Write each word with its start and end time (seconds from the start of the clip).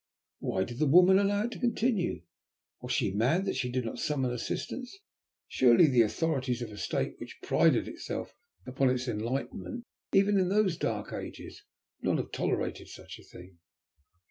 "Why 0.39 0.63
did 0.63 0.79
the 0.79 0.87
woman 0.87 1.19
allow 1.19 1.43
it 1.43 1.51
to 1.51 1.59
continue? 1.59 2.23
Was 2.81 2.91
she 2.91 3.11
mad 3.13 3.45
that 3.45 3.55
she 3.55 3.71
did 3.71 3.85
not 3.85 3.99
summon 3.99 4.31
assistance? 4.31 4.97
Surely 5.47 5.85
the 5.85 6.01
Authorities 6.01 6.63
of 6.63 6.71
a 6.71 6.77
State 6.79 7.19
which 7.19 7.37
prided 7.43 7.87
itself 7.87 8.33
upon 8.65 8.89
its 8.89 9.07
enlightenment, 9.07 9.83
even 10.11 10.39
in 10.39 10.49
those 10.49 10.75
dark 10.75 11.13
ages, 11.13 11.61
would 12.01 12.09
not 12.09 12.17
have 12.17 12.31
tolerated 12.31 12.87
such 12.87 13.19
a 13.19 13.23
thing?" 13.23 13.59